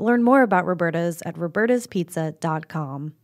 [0.00, 3.14] Learn more about Roberta's at robertaspizza.com.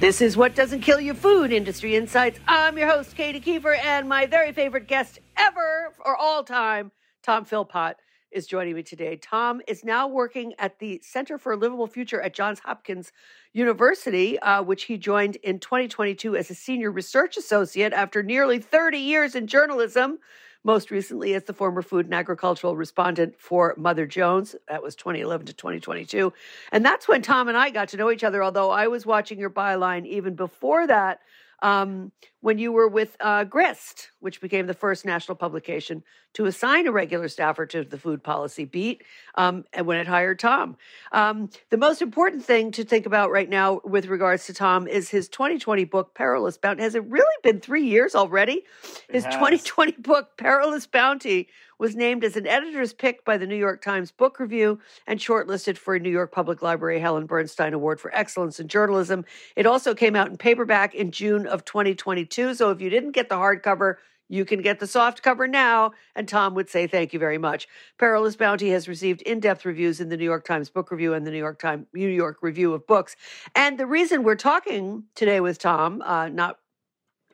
[0.00, 2.38] This is What Doesn't Kill You Food Industry Insights.
[2.46, 6.92] I'm your host, Katy Keiffer, and my very favorite guest ever or all time,
[7.24, 7.96] Tom Philpott,
[8.32, 9.16] is joining me today.
[9.16, 13.12] Tom is now working at the Center for a Livable Future at Johns Hopkins
[13.52, 18.98] University, uh, which he joined in 2022 as a senior research associate after nearly 30
[18.98, 20.18] years in journalism
[20.64, 24.56] most recently as the former food and agricultural respondent for Mother Jones.
[24.68, 26.32] That was 2011 to 2022.
[26.72, 29.38] And that's when Tom and I got to know each other, although I was watching
[29.38, 31.20] your byline even before that
[31.60, 36.04] um, when you were with uh, Grist, which became the first national publication
[36.34, 39.02] to assign a regular staffer to the food policy beat,
[39.34, 40.76] um, and when it hired Tom.
[41.10, 45.08] Um, the most important thing to think about right now with regards to Tom is
[45.08, 46.82] his 2020 book, Perilous Bounty.
[46.82, 48.64] Has it really been three years already?
[49.10, 51.48] His 2020 book, Perilous Bounty,
[51.78, 55.76] was named as an editor's pick by the New York Times Book Review and shortlisted
[55.76, 59.24] for a New York Public Library Helen Bernstein Award for Excellence in Journalism.
[59.56, 62.54] It also came out in paperback in June of 2022.
[62.54, 63.96] So if you didn't get the hardcover,
[64.28, 67.66] you can get the soft cover now, and Tom would say thank you very much.
[67.98, 71.30] Perilous Bounty has received in-depth reviews in the New York Times Book Review and the
[71.30, 73.16] New York Times New York Review of Books.
[73.54, 76.58] And the reason we're talking today with Tom, uh, not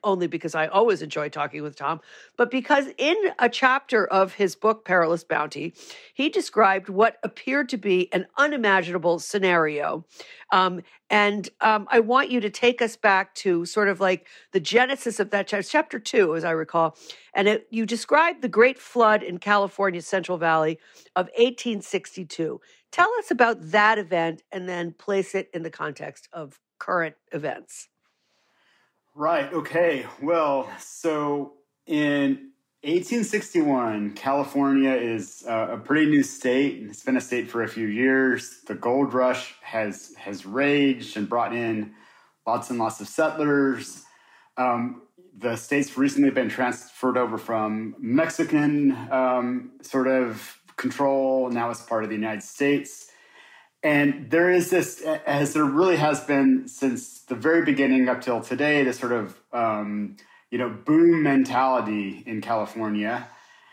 [0.04, 2.00] only because I always enjoy talking with Tom,
[2.37, 5.75] but because in a chapter of his book, Perilous Bounty,
[6.12, 10.04] he described what appeared to be an unimaginable scenario.
[10.53, 14.60] Um, and um, I want you to take us back to sort of like the
[14.60, 16.97] genesis of that chapter, chapter two, as I recall.
[17.34, 20.78] And it, you described the great flood in California's Central Valley
[21.16, 22.60] of 1862.
[22.93, 27.88] Tell us about that event and then place it in the context of current events.
[29.14, 29.52] Right.
[29.52, 30.06] Okay.
[30.20, 31.52] Well, so
[31.86, 32.50] in
[32.82, 36.80] 1861, California is uh, a pretty new state.
[36.80, 38.62] and It's been a state for a few years.
[38.66, 41.94] The gold rush has has raged and brought in
[42.44, 44.02] lots and lots of settlers.
[44.56, 45.02] Um,
[45.38, 51.50] the state's recently been transferred over from Mexican um, sort of control.
[51.50, 53.12] Now it's part of the United States.
[53.84, 58.40] And there is this, as there really has been since the very beginning up till
[58.40, 60.16] today, this sort of um,
[60.50, 63.28] you know boom mentality in California.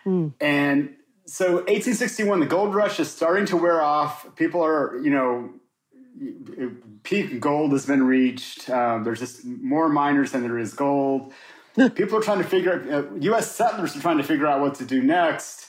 [0.06, 0.34] Mm.
[0.42, 0.96] And
[1.26, 4.36] so 1861, the gold rush is starting to wear off.
[4.36, 5.54] People are, you know,
[7.04, 8.70] peak gold has been reached.
[8.70, 11.32] Um, there's just more miners than there is gold.
[11.96, 13.50] People are trying to figure out, uh, U.S.
[13.50, 15.68] settlers are trying to figure out what to do next.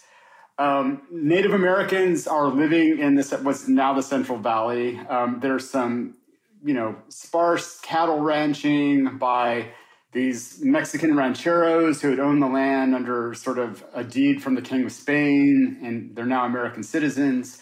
[0.59, 4.99] Um, Native Americans are living in this what's now the Central Valley.
[4.99, 6.17] Um, there's some,
[6.63, 9.69] you know, sparse cattle ranching by
[10.13, 14.63] these Mexican rancheros who had owned the land under sort of a deed from the
[14.63, 17.61] King of Spain, and they're now American citizens.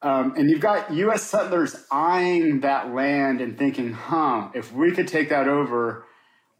[0.00, 1.22] Um, and you've got U.S.
[1.22, 6.06] settlers eyeing that land and thinking, "Huh, if we could take that over."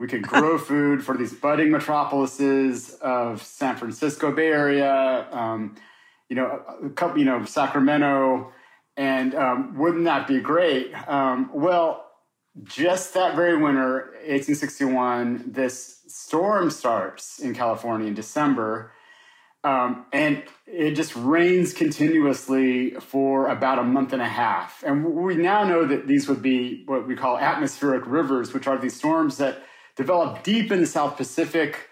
[0.02, 5.76] We could grow food for these budding metropolises of San Francisco Bay Area, um,
[6.28, 8.52] you know, a couple, you know, Sacramento,
[8.96, 10.92] and um, wouldn't that be great?
[11.08, 12.04] Um, well,
[12.64, 18.90] just that very winter, 1861, this storm starts in California in December.
[19.62, 24.82] Um, and it just rains continuously for about a month and a half.
[24.84, 28.76] And we now know that these would be what we call atmospheric rivers, which are
[28.76, 29.62] these storms that
[29.96, 31.88] develop deep in the South Pacific,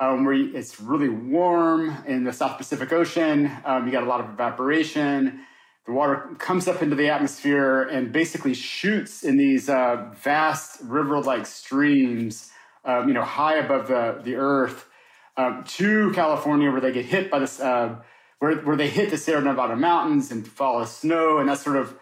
[0.00, 3.50] um, where it's really warm in the South Pacific Ocean.
[3.64, 5.40] Um, you got a lot of evaporation.
[5.86, 11.44] The water comes up into the atmosphere and basically shoots in these uh, vast river-like
[11.44, 12.50] streams,
[12.84, 14.88] um, you know, high above the, the earth
[15.36, 17.96] um, to California, where they get hit by this, uh,
[18.38, 21.76] where where they hit the Sierra Nevada mountains and fall as snow, and that's sort
[21.76, 21.98] of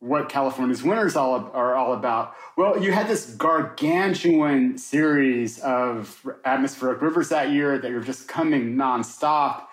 [0.00, 2.34] what California's winters all are all about.
[2.56, 8.76] Well, you had this gargantuan series of atmospheric rivers that year that are just coming
[8.76, 9.64] nonstop,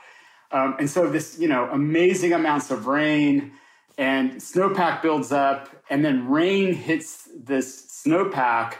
[0.52, 3.54] um, and so this you know amazing amounts of rain
[3.98, 8.76] and snowpack builds up, and then rain hits this snowpack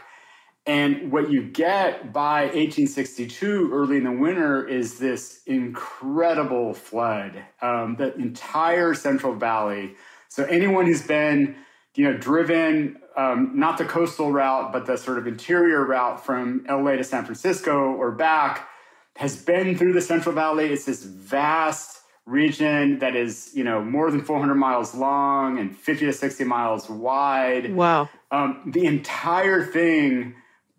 [0.66, 7.44] and what you get by 1862, early in the winter, is this incredible flood.
[7.60, 9.94] Um, the entire Central Valley.
[10.34, 11.54] So anyone who's been,
[11.94, 16.66] you know, driven um, not the coastal route, but the sort of interior route from
[16.68, 18.68] LA to San Francisco or back,
[19.14, 20.72] has been through the Central Valley.
[20.72, 26.06] It's this vast region that is, you know, more than 400 miles long and 50
[26.06, 27.72] to 60 miles wide.
[27.72, 28.08] Wow.
[28.32, 30.34] Um, the entire thing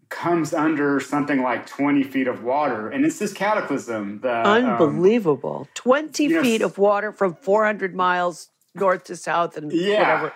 [0.09, 2.89] comes under something like 20 feet of water.
[2.89, 4.19] And it's this cataclysm.
[4.19, 5.59] The, um, Unbelievable.
[5.61, 9.99] Um, 20 feet know, of water from 400 miles north to south and yeah.
[9.99, 10.33] whatever.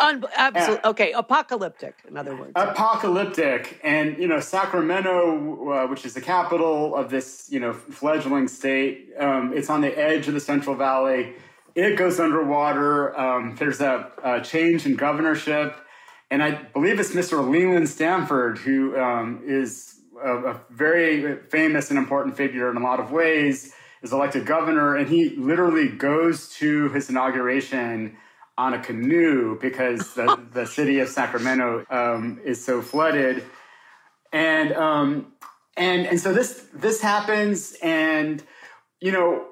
[0.00, 0.84] Un- absolutely.
[0.84, 2.52] okay, apocalyptic, in other words.
[2.56, 3.78] Apocalyptic.
[3.84, 9.10] And, you know, Sacramento, uh, which is the capital of this, you know, fledgling state,
[9.18, 11.34] um, it's on the edge of the Central Valley.
[11.74, 13.18] It goes underwater.
[13.18, 15.76] Um, there's a, a change in governorship
[16.32, 17.46] and I believe it's Mr.
[17.46, 23.00] Leland Stanford, who um, is a, a, very famous and important figure in a lot
[23.00, 28.16] of ways, is elected governor, and he literally goes to his inauguration
[28.58, 33.44] on a canoe because the, the city of Sacramento um, is so flooded,
[34.32, 35.32] and um,
[35.76, 38.42] and and so this this happens, and
[39.00, 39.46] you know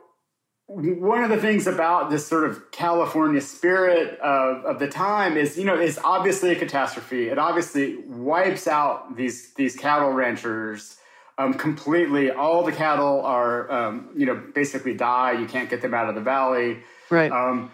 [0.73, 5.58] one of the things about this sort of California spirit of, of the time is,
[5.58, 7.26] you know, it's obviously a catastrophe.
[7.29, 10.97] It obviously wipes out these these cattle ranchers
[11.41, 12.31] um, completely.
[12.31, 15.33] All the cattle are, um, you know, basically die.
[15.33, 16.79] You can't get them out of the valley.
[17.09, 17.33] Right.
[17.33, 17.71] Um,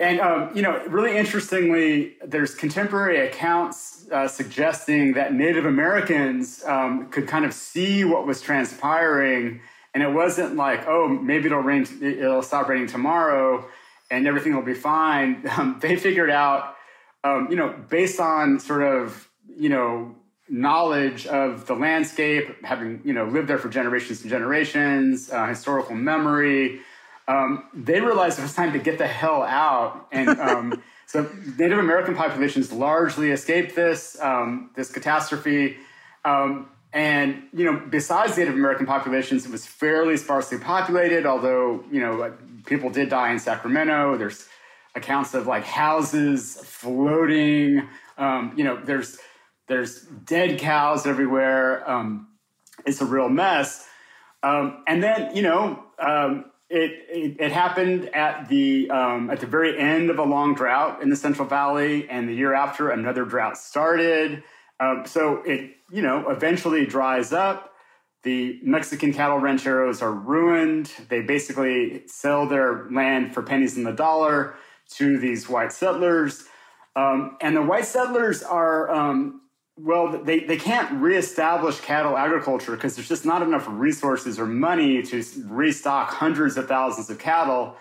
[0.00, 7.08] and um, you know, really interestingly, there's contemporary accounts uh, suggesting that Native Americans um,
[7.10, 9.60] could kind of see what was transpiring
[9.94, 13.64] and it wasn't like, oh, maybe it'll rain, it'll stop raining tomorrow,
[14.10, 15.48] and everything will be fine.
[15.56, 16.74] Um, they figured out,
[17.22, 20.16] um, you know, based on sort of, you know,
[20.48, 25.94] knowledge of the landscape, having you know lived there for generations and generations, uh, historical
[25.94, 26.80] memory.
[27.26, 31.78] Um, they realized it was time to get the hell out, and um, so Native
[31.78, 35.76] American populations largely escaped this um, this catastrophe.
[36.24, 42.00] Um, and, you know, besides Native American populations, it was fairly sparsely populated, although, you
[42.00, 42.32] know,
[42.66, 44.16] people did die in Sacramento.
[44.16, 44.48] There's
[44.94, 47.88] accounts of like houses floating.
[48.16, 49.18] Um, you know, there's
[49.66, 51.88] there's dead cows everywhere.
[51.88, 52.28] Um,
[52.86, 53.86] it's a real mess.
[54.42, 59.46] Um, and then, you know, um, it, it, it, happened at the um, at the
[59.46, 63.24] very end of a long drought in the Central Valley, and the year after, another
[63.24, 64.42] drought started.
[64.80, 67.72] Um, so it, you know, eventually dries up.
[68.22, 70.90] The Mexican cattle rancheros are ruined.
[71.08, 74.54] They basically sell their land for pennies in the dollar
[74.96, 76.44] to these white settlers.
[76.96, 79.42] Um, and the white settlers are, um,
[79.76, 85.02] well, they, they can't reestablish cattle agriculture because there's just not enough resources or money
[85.02, 87.76] to restock hundreds of thousands of cattle.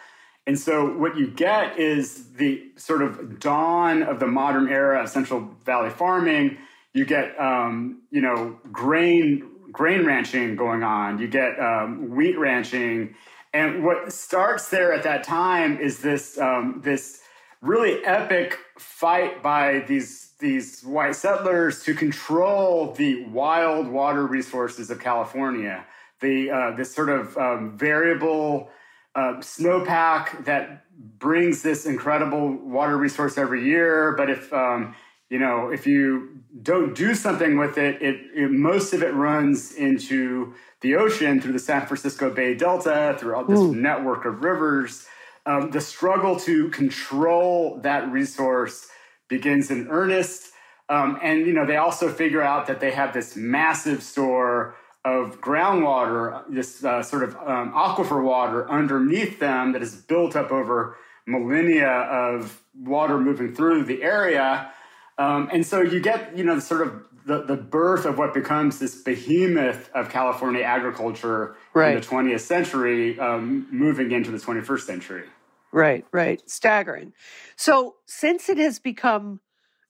[0.47, 5.09] And so what you get is the sort of dawn of the modern era of
[5.09, 6.57] Central Valley farming
[6.93, 11.19] you get um, you know grain grain ranching going on.
[11.19, 13.15] You get um, wheat ranching,
[13.53, 17.19] and what starts there at that time is this um, this
[17.61, 24.99] really epic fight by these these white settlers to control the wild water resources of
[24.99, 25.85] California.
[26.19, 28.69] The uh, this sort of um, variable
[29.15, 30.85] uh, snowpack that
[31.17, 34.13] brings this incredible water resource every year.
[34.17, 34.95] But if um,
[35.29, 39.71] you know, if you don't do something with it, it, it, most of it runs
[39.73, 43.73] into the ocean through the San Francisco Bay Delta, through all this Ooh.
[43.73, 45.07] network of rivers.
[45.45, 48.87] Um, the struggle to control that resource
[49.33, 50.51] begins in earnest.
[50.89, 55.41] Um, and you know, they also figure out that they have this massive store of
[55.41, 60.95] groundwater, this uh, sort of um, aquifer water underneath them that is built up over
[61.25, 64.71] millennia of water moving through the area.
[65.17, 68.79] Um, and so you get, you know, sort of the, the birth of what becomes
[68.79, 71.95] this behemoth of California agriculture right.
[71.95, 75.25] in the 20th century, um, moving into the 21st century.
[75.73, 76.41] Right, right.
[76.49, 77.13] Staggering.
[77.57, 79.41] So, since it has become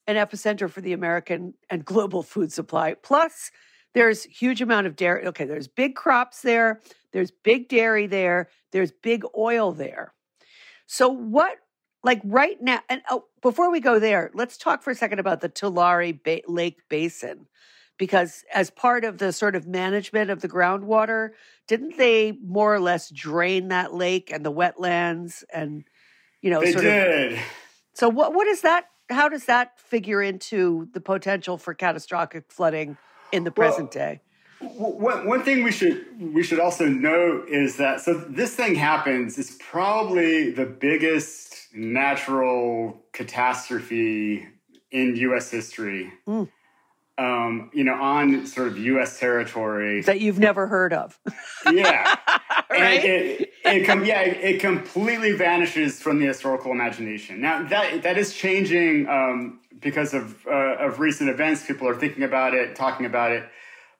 [0.06, 3.50] an epicenter for the American and global food supply, plus
[3.94, 5.26] there's huge amount of dairy.
[5.26, 10.14] Okay, there's big crops there, there's big dairy there, there's big oil there.
[10.86, 11.56] So, what
[12.04, 15.40] like right now, and oh, before we go there, let's talk for a second about
[15.40, 17.46] the Tulare ba- Lake Basin.
[17.96, 21.30] Because as part of the sort of management of the groundwater,
[21.68, 25.84] didn't they more or less drain that lake and the wetlands and,
[26.40, 27.32] you know, they sort did.
[27.34, 27.38] Of,
[27.94, 28.86] so what what is that?
[29.10, 32.96] How does that figure into the potential for catastrophic flooding
[33.32, 34.20] in the present well, day?
[34.60, 39.38] One, one thing we should we should also note is that so this thing happens
[39.38, 44.46] is probably the biggest natural catastrophe
[44.90, 45.50] in U.S.
[45.50, 46.12] history.
[46.26, 46.48] Mm.
[47.16, 49.20] Um, you know, on sort of U.S.
[49.20, 51.16] territory that you've never heard of.
[51.70, 52.16] yeah,
[52.70, 53.04] right.
[53.04, 57.40] It, it com- yeah, it, completely vanishes from the historical imagination.
[57.40, 61.64] Now that that is changing um, because of uh, of recent events.
[61.64, 63.44] People are thinking about it, talking about it.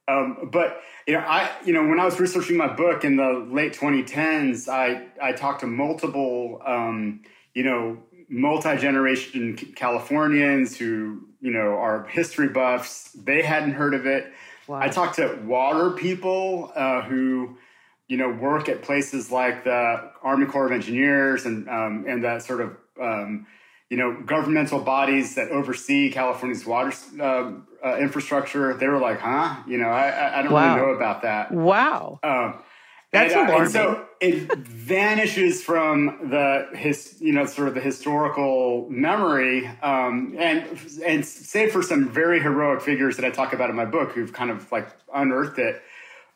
[0.09, 3.47] Um, but you know, I you know when I was researching my book in the
[3.49, 7.21] late 2010s, I I talked to multiple um,
[7.55, 13.11] you know, multi generation Californians who, you know, are history buffs.
[13.13, 14.33] They hadn't heard of it.
[14.67, 14.81] Wow.
[14.81, 17.59] I talked to water people uh, who,
[18.09, 22.43] you know, work at places like the Army Corps of Engineers and um, and that
[22.43, 23.47] sort of um,
[23.91, 27.53] you know governmental bodies that oversee California's water uh,
[27.85, 28.73] uh, infrastructure.
[28.73, 29.57] They were like, "Huh?
[29.67, 30.75] You know, I, I don't wow.
[30.75, 32.21] really know about that." Wow.
[32.23, 32.59] Um,
[33.15, 37.81] that's and, uh, and so it vanishes from the his, you know, sort of the
[37.81, 40.67] historical memory, um, and
[41.05, 44.33] and save for some very heroic figures that I talk about in my book who've
[44.33, 45.81] kind of like unearthed it.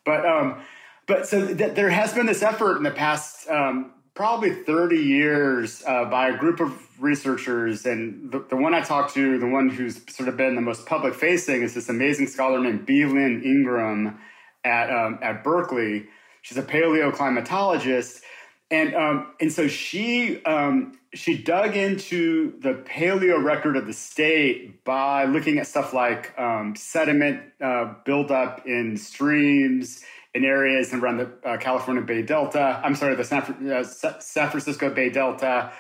[0.05, 0.63] But um,
[1.07, 5.83] but so th- there has been this effort in the past um, probably 30 years
[5.87, 9.69] uh, by a group of researchers and the, the one i talked to the one
[9.69, 13.05] who's sort of been the most public facing is this amazing scholar named B.
[13.05, 14.19] Lynn Ingram
[14.65, 16.09] at, um, at berkeley
[16.43, 18.21] She's a paleoclimatologist,
[18.71, 24.85] and um, and so she um, she dug into the paleo record of the state
[24.85, 30.05] by looking at stuff like um, sediment uh, buildup in streams
[30.35, 32.81] in areas around the uh, California Bay Delta.
[32.85, 35.73] I'm sorry, the San, uh, San Francisco Bay Delta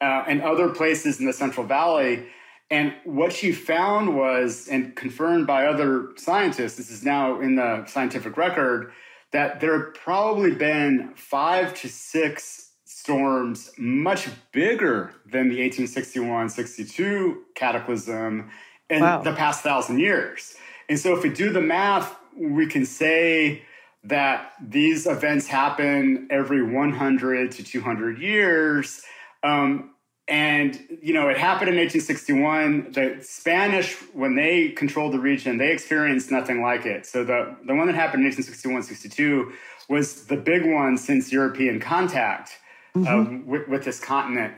[0.00, 2.26] uh, and other places in the Central Valley.
[2.70, 7.84] And what she found was, and confirmed by other scientists, this is now in the
[7.86, 8.92] scientific record,
[9.34, 17.42] that there have probably been five to six storms much bigger than the 1861 62
[17.56, 18.48] cataclysm
[18.88, 19.20] in wow.
[19.22, 20.54] the past thousand years.
[20.88, 23.62] And so, if we do the math, we can say
[24.04, 29.02] that these events happen every 100 to 200 years.
[29.42, 29.93] Um,
[30.26, 32.92] and you know, it happened in 1861.
[32.92, 37.04] The Spanish, when they controlled the region, they experienced nothing like it.
[37.06, 39.52] So the the one that happened in 1861-62
[39.88, 42.52] was the big one since European contact
[42.96, 43.06] mm-hmm.
[43.06, 44.54] um, with, with, this continent.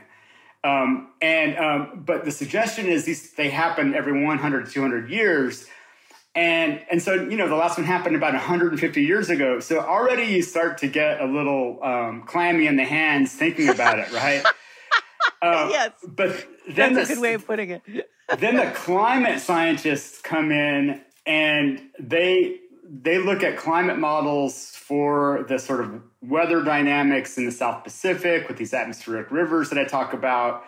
[0.63, 5.67] Um, and um, but the suggestion is these they happen every 100 to 200 years.
[6.33, 9.59] And, and so, you know, the last one happened about 150 years ago.
[9.59, 13.97] So already you start to get a little um, clammy in the hands thinking about
[13.97, 14.45] it, right?
[15.41, 15.91] Uh, yes.
[16.07, 17.81] But then that's the, a good way of putting it.
[18.39, 25.59] then the climate scientists come in and they they look at climate models for the
[25.59, 30.13] sort of weather dynamics in the South Pacific with these atmospheric rivers that I talk
[30.13, 30.63] about.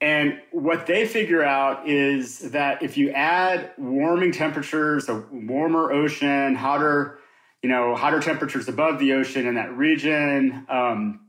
[0.00, 6.54] And what they figure out is that if you add warming temperatures, a warmer ocean,
[6.54, 7.18] hotter,
[7.62, 11.20] you know, hotter temperatures above the ocean in that region, um,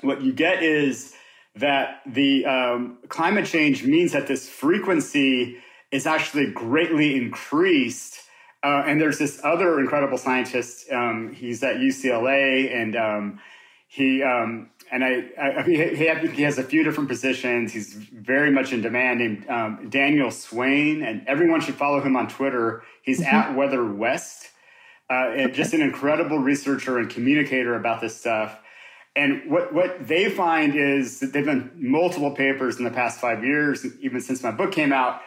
[0.00, 1.14] what you get is
[1.56, 5.56] that the um, climate change means that this frequency
[5.90, 8.20] is actually greatly increased.
[8.62, 10.90] Uh, and there's this other incredible scientist.
[10.90, 13.40] Um, he's at UCLA, and um,
[13.86, 17.72] he um, and I, I he, he, has a few different positions.
[17.72, 19.20] He's very much in demand.
[19.20, 22.82] Named um, Daniel Swain, and everyone should follow him on Twitter.
[23.02, 23.34] He's mm-hmm.
[23.34, 24.50] at Weather West,
[25.10, 28.58] uh, and just an incredible researcher and communicator about this stuff.
[29.16, 33.42] And what, what they find is that they've done multiple papers in the past five
[33.42, 35.22] years, even since my book came out,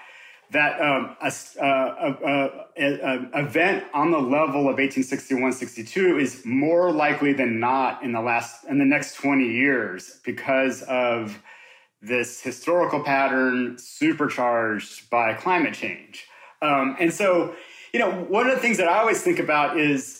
[0.52, 7.60] that um, a, a, a, event on the level of 1861-62 is more likely than
[7.60, 11.42] not in the last in the next 20 years because of
[12.02, 16.26] this historical pattern supercharged by climate change.
[16.62, 17.56] Um, and so,
[17.94, 20.19] you know, one of the things that I always think about is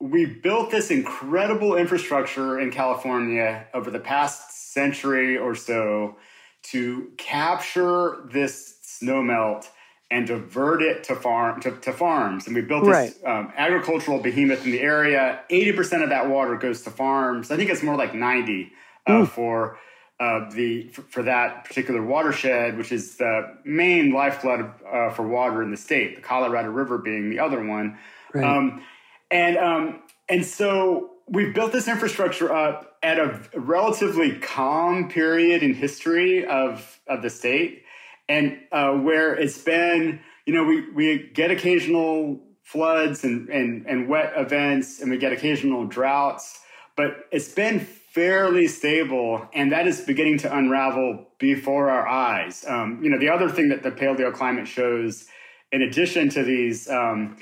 [0.00, 6.16] we built this incredible infrastructure in California over the past century or so
[6.62, 9.68] to capture this snowmelt
[10.10, 12.46] and divert it to farm to, to farms.
[12.46, 13.24] And we built this right.
[13.26, 15.40] um, agricultural behemoth in the area.
[15.50, 17.50] Eighty percent of that water goes to farms.
[17.50, 18.72] I think it's more like ninety
[19.06, 19.78] uh, for
[20.20, 25.62] uh, the for, for, that particular watershed, which is the main lifeblood uh, for water
[25.62, 26.16] in the state.
[26.16, 27.98] The Colorado River being the other one.
[28.32, 28.44] Right.
[28.44, 28.82] Um,
[29.30, 35.74] and um, and so we've built this infrastructure up at a relatively calm period in
[35.74, 37.84] history of of the state,
[38.28, 44.08] and uh, where it's been, you know, we we get occasional floods and and and
[44.08, 46.60] wet events, and we get occasional droughts,
[46.96, 52.64] but it's been fairly stable, and that is beginning to unravel before our eyes.
[52.66, 55.26] Um, you know, the other thing that the paleoclimate shows,
[55.70, 57.36] in addition to these um,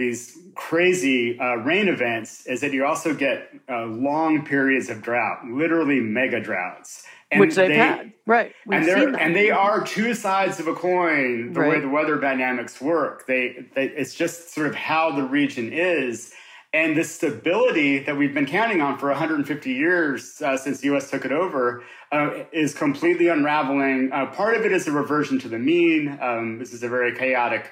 [0.00, 5.44] these crazy uh, rain events is that you also get uh, long periods of drought,
[5.44, 7.04] literally mega droughts.
[7.30, 8.52] And Which they've they, had, right?
[8.66, 11.52] We've and they're and they are two sides of a coin.
[11.52, 11.70] The right.
[11.70, 16.32] way the weather dynamics work, they, they it's just sort of how the region is,
[16.72, 21.08] and the stability that we've been counting on for 150 years uh, since the U.S.
[21.08, 24.10] took it over uh, is completely unraveling.
[24.12, 26.18] Uh, part of it is a reversion to the mean.
[26.20, 27.70] Um, this is a very chaotic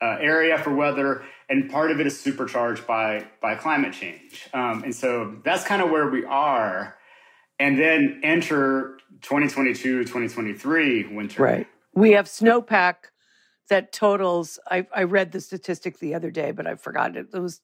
[0.00, 4.48] uh, area for weather, and part of it is supercharged by by climate change.
[4.52, 6.96] Um, and so that's kind of where we are.
[7.60, 11.42] And then enter 2022, 2023 winter.
[11.42, 11.66] Right.
[11.92, 12.94] We have snowpack
[13.68, 14.58] that totals.
[14.70, 17.28] I, I read the statistic the other day, but I forgot it.
[17.32, 17.60] It was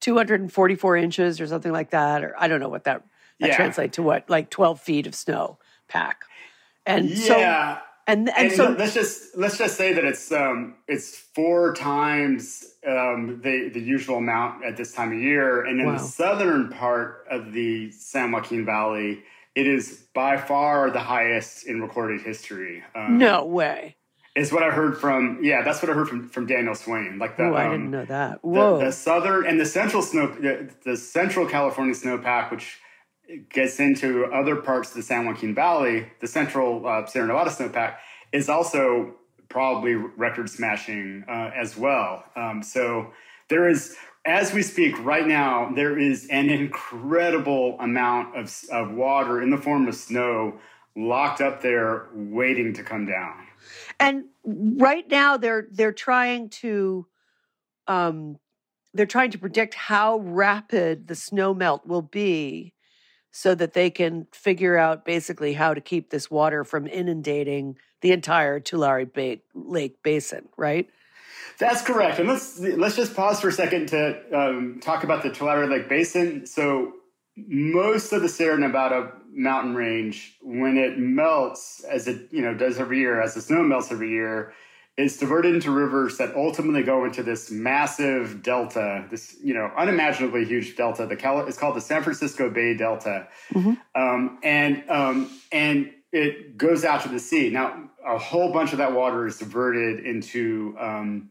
[0.00, 3.04] 244 inches or something like that, or I don't know what that,
[3.40, 3.56] that yeah.
[3.56, 4.02] translates to.
[4.02, 6.22] What like 12 feet of snow pack.
[6.84, 7.76] And yeah.
[7.76, 11.74] so and and, and so let's just let's just say that it's um it's four
[11.74, 15.64] times um the the usual amount at this time of year.
[15.64, 15.92] And in wow.
[15.94, 19.22] the southern part of the san joaquin valley
[19.54, 22.84] it is by far the highest in recorded history.
[22.94, 23.96] Um, no way.
[24.34, 27.18] is what I heard from yeah that's what I heard from from Daniel Swain.
[27.18, 28.44] Like that, I didn't um, know that.
[28.44, 28.78] Whoa.
[28.78, 32.78] The, the southern and the central snow the, the central California snowpack which
[33.50, 37.96] gets into other parts of the San Joaquin Valley, the central uh, Sierra Nevada snowpack
[38.32, 39.14] is also
[39.48, 42.24] probably record smashing uh, as well.
[42.36, 43.12] Um, so
[43.48, 49.40] there is, as we speak right now, there is an incredible amount of, of water
[49.40, 50.58] in the form of snow
[50.96, 53.46] locked up there waiting to come down.
[54.00, 57.06] And right now they're they're trying to
[57.86, 58.38] um,
[58.94, 62.74] they're trying to predict how rapid the snow melt will be
[63.36, 68.10] so that they can figure out basically how to keep this water from inundating the
[68.10, 70.88] entire Tulare Bay, Lake Basin, right?
[71.58, 72.18] That's correct.
[72.18, 75.86] And let's let's just pause for a second to um, talk about the Tulare Lake
[75.86, 76.46] Basin.
[76.46, 76.94] So
[77.36, 82.78] most of the Sierra Nevada mountain range, when it melts, as it you know does
[82.78, 84.54] every year, as the snow melts every year,
[84.96, 90.44] is diverted into rivers that ultimately go into this massive delta, this you know unimaginably
[90.44, 91.06] huge delta.
[91.06, 93.74] The Cal- it's called the San Francisco Bay Delta, mm-hmm.
[93.94, 97.50] um, and um, and it goes out to the sea.
[97.50, 101.30] Now, a whole bunch of that water is diverted into um,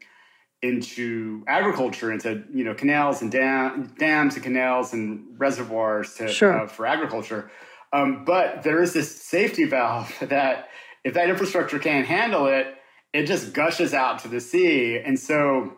[0.61, 6.61] into agriculture, into you know canals and dam- dams and canals and reservoirs to, sure.
[6.61, 7.49] uh, for agriculture.
[7.93, 10.69] Um, but there is this safety valve that
[11.03, 12.75] if that infrastructure can't handle it
[13.15, 14.99] it just gushes out to the sea.
[14.99, 15.77] And so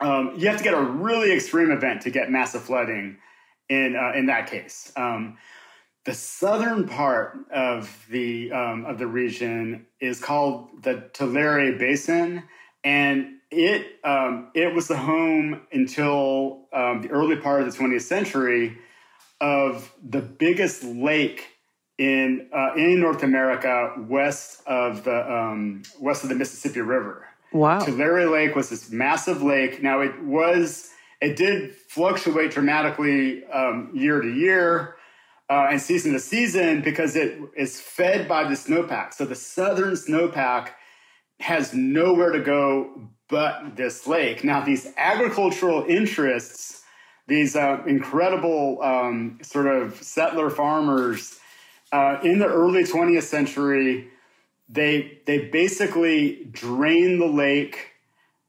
[0.00, 3.18] um, you have to get a really extreme event to get massive flooding
[3.68, 4.92] in, uh, in that case.
[4.94, 5.38] Um,
[6.04, 12.42] the southern part of the um, of the region is called the Tulare Basin,
[12.82, 18.02] and it um, it was the home until um, the early part of the 20th
[18.02, 18.78] century
[19.40, 21.51] of the biggest lake
[22.02, 27.26] in uh, in North America, west of the um, west of the Mississippi River.
[27.52, 27.78] Wow!
[27.78, 29.82] Tulare Lake was this massive lake.
[29.82, 34.96] Now it was it did fluctuate dramatically um, year to year
[35.48, 39.14] uh, and season to season because it is fed by the snowpack.
[39.14, 40.70] So the southern snowpack
[41.38, 44.42] has nowhere to go but this lake.
[44.42, 46.82] Now these agricultural interests,
[47.28, 51.38] these uh, incredible um, sort of settler farmers
[51.92, 54.08] uh, in the early 20th century,
[54.68, 57.90] they they basically drained the lake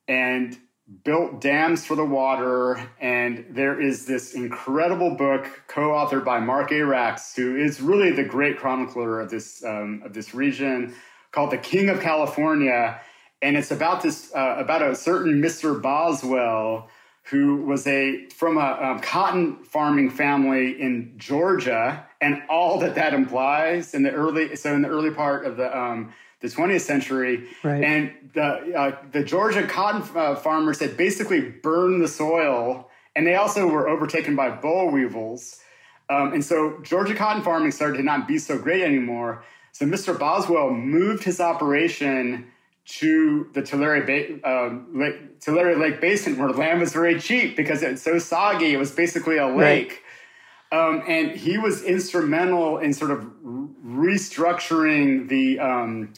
[0.08, 0.58] and
[1.04, 2.90] built dams for the water.
[3.00, 8.58] And there is this incredible book co-authored by Mark Arax, who is really the great
[8.58, 10.96] chronicler of this um, of this region,
[11.32, 13.00] called "The King of California."
[13.42, 15.82] And it's about this uh, about a certain Mr.
[15.82, 16.90] Boswell
[17.24, 23.14] who was a from a um, cotton farming family in Georgia, and all that that
[23.14, 27.48] implies in the early so in the early part of the um, the 20th century,
[27.64, 27.84] right.
[27.84, 33.36] and the uh, the Georgia cotton uh, farmers had basically burned the soil, and they
[33.36, 35.60] also were overtaken by boll weevils,
[36.10, 39.44] um, and so Georgia cotton farming started to not be so great anymore.
[39.74, 40.18] So Mr.
[40.18, 42.46] Boswell moved his operation
[42.86, 47.82] to the Tulare, ba- uh, Lake, Tulare Lake Basin, where land was very cheap because
[47.82, 48.74] it's so soggy.
[48.74, 49.56] It was basically a lake.
[49.58, 50.00] Right.
[50.74, 53.20] Um, and he was instrumental in sort of
[53.86, 56.14] restructuring the, um,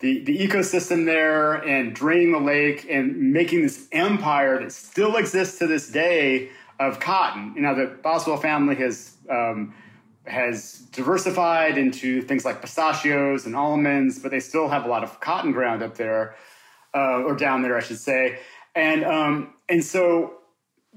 [0.00, 5.60] the, the ecosystem there and draining the lake and making this empire that still exists
[5.60, 6.48] to this day
[6.80, 7.52] of cotton.
[7.54, 9.74] You know, the Boswell family has um,
[10.26, 15.20] has diversified into things like pistachios and almonds, but they still have a lot of
[15.20, 16.34] cotton ground up there,
[16.94, 18.40] uh, or down there, I should say.
[18.74, 20.39] And um, and so,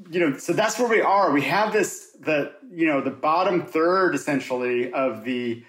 [0.09, 1.31] you know, so that's where we are.
[1.31, 5.63] We have this the you know the bottom third essentially of the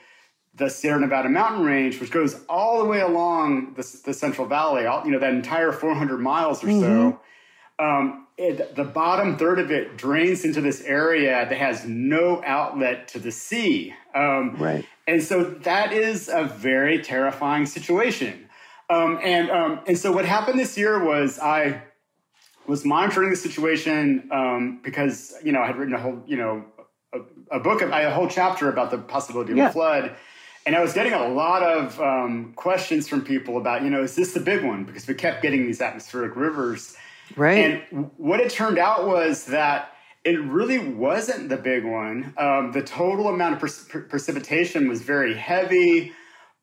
[0.56, 4.86] the Sierra Nevada mountain range, which goes all the way along the, the Central Valley,
[4.86, 6.80] all, you know, that entire 400 miles or mm-hmm.
[6.80, 7.20] so.
[7.80, 13.08] Um, it, the bottom third of it drains into this area that has no outlet
[13.08, 13.94] to the sea.
[14.14, 14.84] Um, right.
[15.06, 18.48] And so that is a very terrifying situation.
[18.90, 21.82] Um, and um, and so what happened this year was I
[22.66, 26.64] was monitoring the situation um, because you know I had written a whole you know
[27.12, 29.68] a, a book of, a whole chapter about the possibility of yeah.
[29.68, 30.16] a flood.
[30.66, 34.16] And I was getting a lot of um, questions from people about, you know, is
[34.16, 34.84] this the big one?
[34.84, 36.96] Because we kept getting these atmospheric rivers.
[37.36, 37.82] Right.
[37.92, 42.32] And what it turned out was that it really wasn't the big one.
[42.38, 46.12] Um, the total amount of pre- precipitation was very heavy,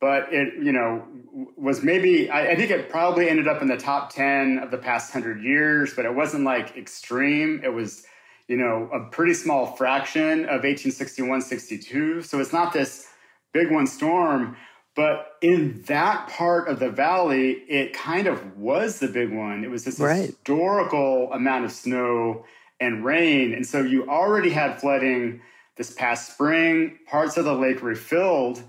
[0.02, 1.08] but it, you know,
[1.56, 4.78] was maybe, I, I, think it probably ended up in the top 10 of the
[4.78, 7.62] past 100 years, but it wasn't like extreme.
[7.64, 8.04] It was,
[8.48, 12.24] you know, a pretty small fraction of 1861 62.
[12.24, 13.08] So it's not this
[13.54, 14.58] big one storm.
[14.96, 19.64] But in that part of the valley, it kind of was the big one.
[19.64, 20.26] It was this right.
[20.26, 22.44] historical amount of snow
[22.80, 23.54] and rain.
[23.54, 25.42] And so you already had flooding
[25.78, 28.64] this past spring, parts of the lake refilled.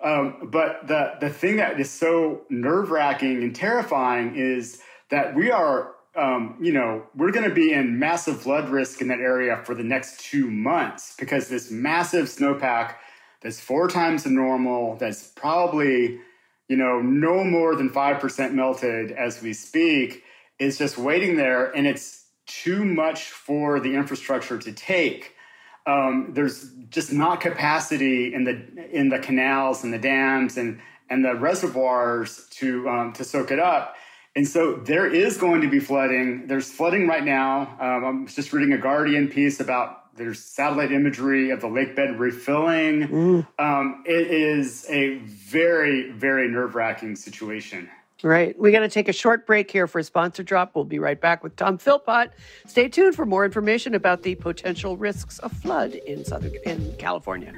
[0.00, 4.80] Um, but the, the thing that is so nerve wracking and terrifying is
[5.10, 9.08] that we are, um, you know, we're going to be in massive flood risk in
[9.08, 12.94] that area for the next two months because this massive snowpack
[13.40, 16.20] that's four times the normal, that's probably,
[16.68, 20.24] you know, no more than 5% melted as we speak,
[20.58, 21.66] is just waiting there.
[21.76, 25.34] And it's too much for the infrastructure to take.
[25.88, 28.56] Um, there's just not capacity in the
[28.90, 33.58] in the canals and the dams and and the reservoirs to um, to soak it
[33.58, 33.96] up.
[34.36, 36.46] And so there is going to be flooding.
[36.46, 37.76] There's flooding right now.
[37.80, 42.18] Um, I'm just reading a Guardian piece about there's satellite imagery of the lake bed
[42.18, 43.08] refilling.
[43.08, 43.46] Mm.
[43.58, 47.88] Um, it is a very, very nerve wracking situation.
[48.22, 48.58] Right.
[48.58, 50.74] We got to take a short break here for a sponsor drop.
[50.74, 52.32] We'll be right back with Tom Philpott.
[52.66, 57.52] Stay tuned for more information about the potential risks of flood in Southern in California.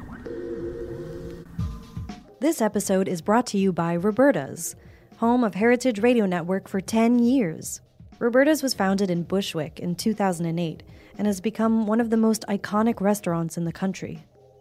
[2.41, 4.77] This episode is brought to you by Roberta's,
[5.17, 7.81] home of Heritage Radio Network for 10 years.
[8.19, 10.83] Roberta's was founded in Bushwick in 2008
[11.17, 14.25] and has become one of the most iconic restaurants in the country.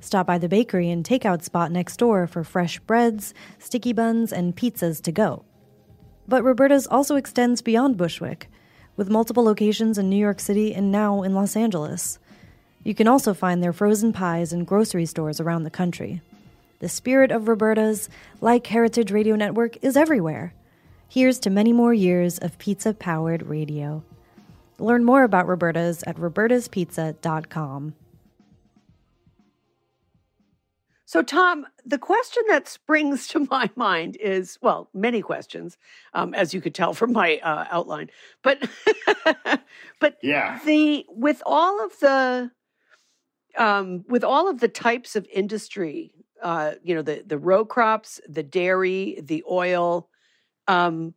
[0.00, 4.56] Stop by the bakery and takeout spot next door for fresh breads, sticky buns, and
[4.56, 5.44] pizzas to go.
[6.28, 8.48] But Roberta's also extends beyond Bushwick,
[8.96, 12.18] with multiple locations in New York City and now in Los Angeles.
[12.84, 16.20] You can also find their frozen pies in grocery stores around the country.
[16.80, 18.08] The spirit of Roberta's,
[18.40, 20.54] like Heritage Radio Network, is everywhere.
[21.08, 24.04] Here's to many more years of pizza powered radio.
[24.78, 27.94] Learn more about Roberta's at robertaspizza.com.
[31.08, 35.78] So, Tom, the question that springs to my mind is well, many questions,
[36.12, 38.10] um, as you could tell from my uh, outline.
[38.42, 38.68] But,
[40.00, 42.50] but yeah, the with all of the
[43.56, 48.20] um, with all of the types of industry, uh, you know, the the row crops,
[48.28, 50.10] the dairy, the oil,
[50.66, 51.14] um,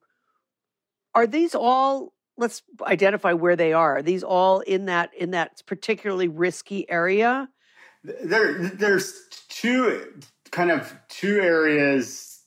[1.14, 2.14] are these all?
[2.38, 3.98] Let's identify where they are.
[3.98, 7.50] Are these all in that in that particularly risky area?
[8.04, 10.14] There, there's two
[10.52, 12.42] kind of two areas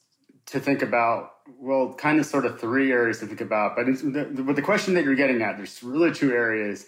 [0.47, 1.31] to think about.
[1.59, 3.77] Well, kind of sort of three areas to think about.
[3.77, 6.87] But the, with the question that you're getting at, there's really two areas.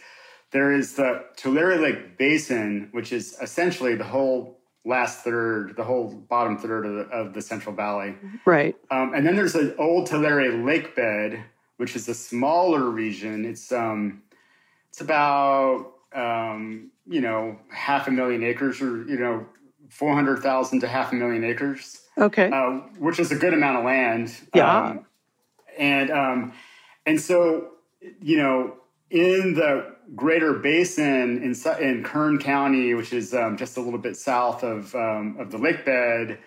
[0.50, 6.08] There is the Tulare Lake Basin, which is essentially the whole last third, the whole
[6.08, 8.14] bottom third of the, of the Central Valley.
[8.44, 8.76] Right.
[8.90, 11.44] Um, and then there's the old Tulare Lake Bed,
[11.76, 13.44] which is a smaller region.
[13.44, 14.22] It's um,
[14.88, 19.46] it's about um, you know half a million acres, or you know
[19.90, 22.02] four hundred thousand to half a million acres.
[22.18, 22.50] Okay.
[22.50, 24.34] Uh, which is a good amount of land.
[24.54, 24.84] Yeah.
[24.84, 25.06] Um,
[25.78, 26.52] and um,
[27.04, 27.72] and so
[28.20, 28.74] you know
[29.10, 34.16] in the greater basin in, in Kern County, which is um, just a little bit
[34.16, 36.38] south of, um, of the lake bed,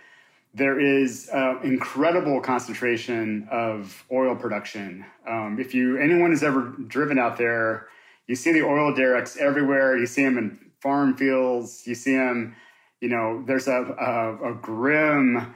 [0.53, 5.05] there is uh, incredible concentration of oil production.
[5.27, 7.87] Um, if you anyone has ever driven out there,
[8.29, 9.97] you see the oil derricks everywhere.
[9.97, 11.81] You see them in farm fields.
[11.87, 12.55] You see them.
[13.01, 15.55] You know, there's a a, a grim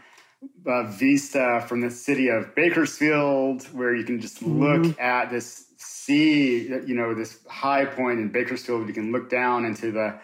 [0.65, 4.99] uh, vista from the city of Bakersfield where you can just look mm-hmm.
[4.99, 8.87] at this sea, you know this high point in Bakersfield.
[8.87, 10.19] You can look down into the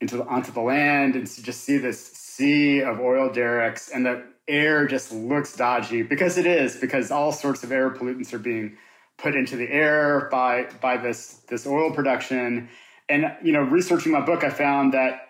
[0.00, 4.24] into the, onto the land and just see this sea of oil derricks, and the
[4.48, 8.76] air just looks dodgy because it is because all sorts of air pollutants are being
[9.18, 12.68] put into the air by by this this oil production.
[13.08, 15.28] And you know, researching my book, I found that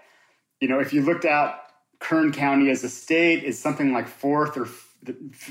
[0.60, 1.58] you know if you looked at
[1.98, 4.68] Kern County as a state, is something like fourth or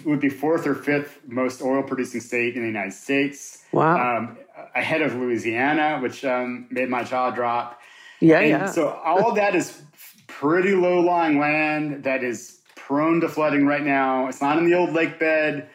[0.06, 3.64] would be fourth or fifth most oil producing state in the United States.
[3.72, 4.18] Wow.
[4.18, 4.38] Um,
[4.76, 7.80] ahead of Louisiana, which um, made my jaw drop.
[8.20, 8.66] Yeah, and yeah.
[8.66, 9.82] So all that is
[10.28, 14.28] pretty low lying land that is prone to flooding right now.
[14.28, 15.70] It's not in the old lake bed,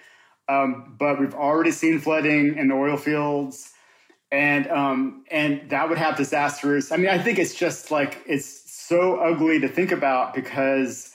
[0.52, 3.72] um, but we've already seen flooding in the oil fields.
[4.30, 6.90] And um, and that would have disasters.
[6.90, 11.12] I mean, I think it's just like it's so ugly to think about because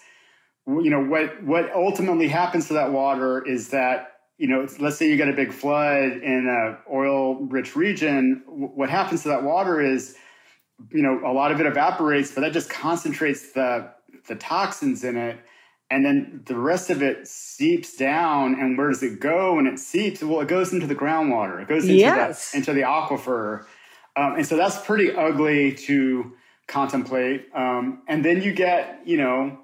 [0.67, 5.09] you know what what ultimately happens to that water is that you know let's say
[5.09, 9.79] you get a big flood in a oil rich region what happens to that water
[9.79, 10.15] is
[10.91, 13.89] you know a lot of it evaporates but that just concentrates the
[14.27, 15.39] the toxins in it
[15.89, 19.55] and then the rest of it seeps down and where does it go?
[19.55, 21.61] When it seeps well it goes into the groundwater.
[21.61, 22.51] It goes into yes.
[22.51, 23.65] the into the aquifer.
[24.15, 26.33] Um, and so that's pretty ugly to
[26.67, 27.47] contemplate.
[27.53, 29.59] Um, and then you get you know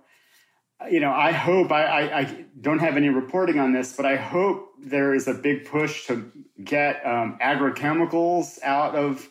[0.90, 4.16] you know, I hope I, I, I, don't have any reporting on this, but I
[4.16, 6.32] hope there is a big push to
[6.64, 9.30] get um, agrochemicals out of,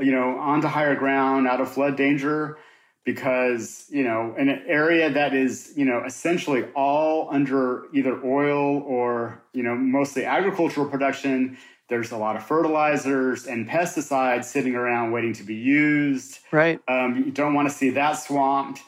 [0.00, 2.58] you know, onto higher ground, out of flood danger,
[3.06, 8.82] because you know, in an area that is, you know, essentially all under either oil
[8.82, 11.56] or you know, mostly agricultural production.
[11.88, 16.40] There's a lot of fertilizers and pesticides sitting around waiting to be used.
[16.50, 16.80] Right.
[16.88, 18.80] Um, you don't want to see that swamped.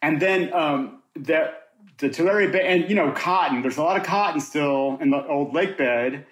[0.00, 1.64] And then um, that
[1.98, 3.60] the Tulare Bay, and you know, cotton.
[3.62, 6.26] There's a lot of cotton still in the old lake bed,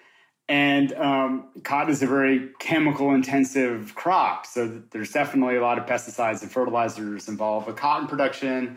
[0.49, 4.47] and um, cotton is a very chemical intensive crop.
[4.47, 8.77] So there's definitely a lot of pesticides and fertilizers involved with cotton production.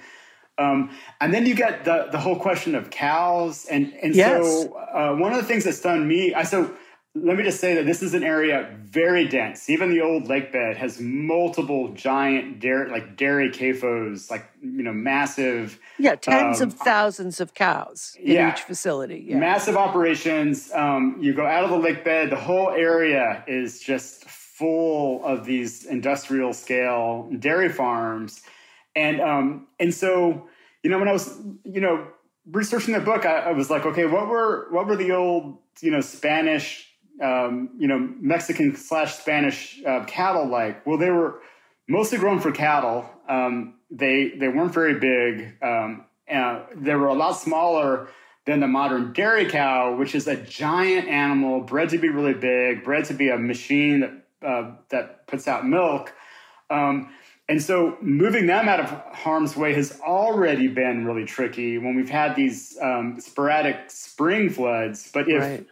[0.57, 4.41] Um, and then you get the the whole question of cows, and and yes.
[4.45, 6.73] so uh, one of the things that stunned me, I so
[7.15, 9.69] let me just say that this is an area very dense.
[9.69, 14.91] Even the old lake bed has multiple giant dairy, like dairy CAFOs, like you know,
[14.91, 15.79] massive.
[15.97, 19.25] Yeah, tens um, of thousands of cows in yeah, each facility.
[19.29, 19.37] Yeah.
[19.37, 20.69] Massive operations.
[20.73, 25.45] Um, you go out of the lake bed, the whole area is just full of
[25.45, 28.41] these industrial scale dairy farms,
[28.93, 30.49] and um, and so
[30.83, 32.07] you know when I was you know
[32.51, 35.91] researching the book, I, I was like, okay, what were what were the old you
[35.91, 36.84] know Spanish
[37.21, 40.85] um, you know, Mexican slash Spanish uh, cattle like?
[40.85, 41.41] Well, they were
[41.87, 43.09] mostly grown for cattle.
[43.27, 45.55] Um, they they weren't very big.
[45.61, 48.09] Um, they were a lot smaller
[48.45, 52.83] than the modern dairy cow, which is a giant animal bred to be really big,
[52.83, 56.13] bred to be a machine that uh, that puts out milk.
[56.69, 57.09] Um,
[57.47, 62.09] and so moving them out of harm's way has already been really tricky when we've
[62.09, 65.11] had these um, sporadic spring floods.
[65.13, 65.67] But if right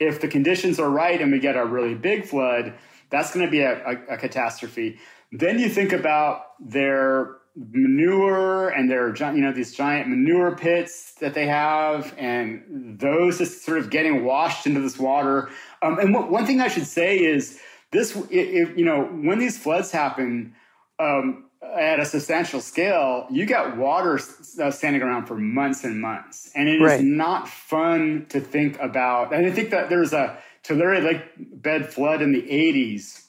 [0.00, 2.74] if the conditions are right and we get a really big flood,
[3.10, 4.98] that's going to be a, a, a catastrophe.
[5.30, 11.34] Then you think about their manure and their you know these giant manure pits that
[11.34, 15.50] they have and those just sort of getting washed into this water
[15.82, 17.58] um, and one thing i should say is
[17.90, 20.54] this if, you know when these floods happen
[21.00, 24.18] um, at a substantial scale you get water
[24.60, 27.00] uh, standing around for months and months and it right.
[27.00, 31.92] is not fun to think about and i think that there's a tulare lake bed
[31.92, 33.24] flood in the 80s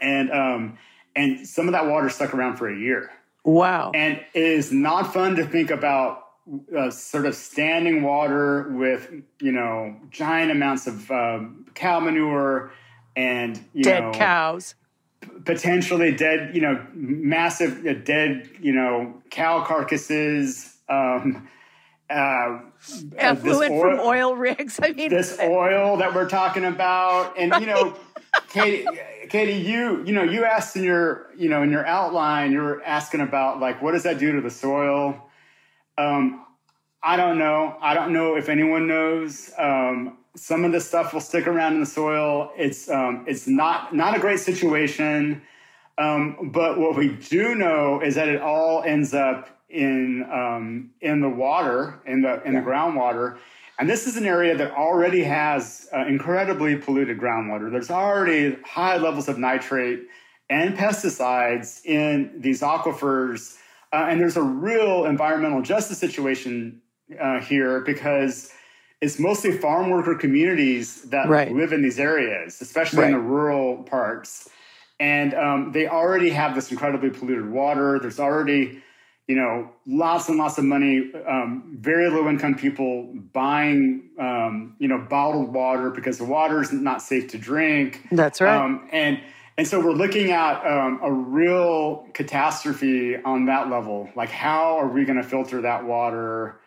[0.00, 0.78] and um,
[1.16, 3.10] and some of that water stuck around for a year.
[3.44, 3.92] Wow!
[3.94, 6.26] And it is not fun to think about
[6.76, 12.72] uh, sort of standing water with you know giant amounts of um, cow manure
[13.16, 14.74] and dead know, cows,
[15.44, 20.76] potentially dead you know massive uh, dead you know cow carcasses.
[20.88, 21.48] Um,
[22.08, 22.58] uh,
[23.18, 24.80] Effluent oil, from oil rigs.
[24.82, 27.60] I mean, this oil that we're talking about, and right.
[27.60, 27.96] you know,
[28.48, 28.86] Katy,
[29.28, 32.82] Katy, you you know you asked in your you know in your outline you were
[32.82, 35.30] asking about like what does that do to the soil?
[35.98, 36.46] Um,
[37.02, 37.76] I don't know.
[37.80, 39.52] I don't know if anyone knows.
[39.58, 42.52] Um, some of this stuff will stick around in the soil.
[42.56, 45.42] It's um, it's not not a great situation.
[45.98, 51.20] Um, but what we do know is that it all ends up in um, in
[51.20, 53.38] the water in the in the groundwater
[53.80, 57.72] and this is an area that already has uh, incredibly polluted groundwater.
[57.72, 60.00] There's already high levels of nitrate
[60.50, 63.56] and pesticides in these aquifers.
[63.90, 66.82] Uh, and there's a real environmental justice situation
[67.18, 68.52] uh, here because
[69.00, 71.52] it's mostly farm worker communities that right.
[71.52, 73.06] live in these areas, especially right.
[73.08, 74.48] in the rural parts.
[74.98, 77.98] And um, they already have this incredibly polluted water.
[77.98, 78.82] There's already
[79.30, 84.88] you know, lots and lots of money, um, very low income people buying, um, you
[84.88, 88.08] know, bottled water because the water is not safe to drink.
[88.10, 88.56] That's right.
[88.56, 89.20] Um, and
[89.56, 94.10] and so we're looking at um, a real catastrophe on that level.
[94.16, 96.59] Like, how are we going to filter that water?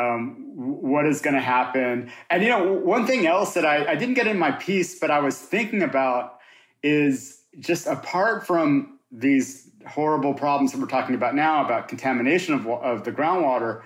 [0.00, 2.10] Um, what is going to happen?
[2.30, 5.10] And you know, one thing else that I, I didn't get in my piece, but
[5.10, 6.38] I was thinking about
[6.82, 12.66] is just apart from these horrible problems that we're talking about now about contamination of,
[12.66, 13.82] of the groundwater.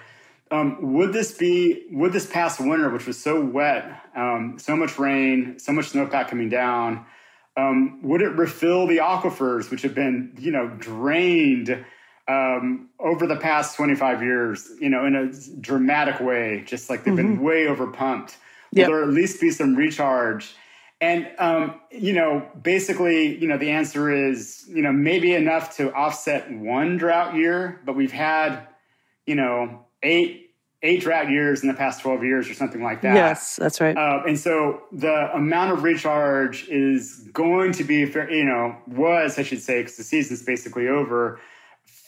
[0.51, 4.99] Um, would this be would this past winter, which was so wet, um, so much
[4.99, 7.07] rain, so much snowpack coming down,
[7.57, 11.85] um, would it refill the aquifers, which have been you know drained
[12.27, 17.15] um, over the past 25 years, you know, in a dramatic way, just like they've
[17.15, 17.35] mm-hmm.
[17.35, 18.37] been way over pumped?
[18.73, 18.89] Yep.
[18.89, 20.55] Will there at least be some recharge?
[21.01, 25.93] And um, you know, basically, you know, the answer is, you know, maybe enough to
[25.93, 28.67] offset one drought year, but we've had,
[29.27, 30.45] you know, eight
[30.85, 33.15] eight drought years in the past 12 years or something like that.
[33.15, 33.97] Yes, that's right.
[33.97, 39.43] Uh, and so the amount of recharge is going to be, you know, was, I
[39.43, 41.41] should say, because the season's basically over,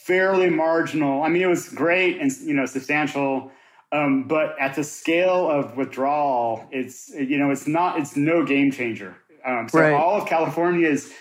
[0.06, 1.22] fairly marginal.
[1.22, 3.50] I mean, it was great and, you know, substantial
[3.92, 8.72] um, but at the scale of withdrawal, it's you know it's not it's no game
[8.72, 9.16] changer.
[9.44, 9.92] Um, so right.
[9.92, 11.12] all of California's